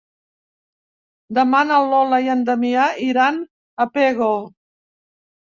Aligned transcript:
Demà 1.37 1.59
na 1.73 1.77
Lola 1.91 2.19
i 2.29 2.31
en 2.37 2.41
Damià 2.49 2.87
iran 3.11 3.39
a 3.87 3.89
Pego. 3.99 4.31